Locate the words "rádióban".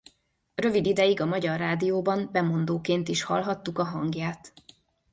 1.59-2.29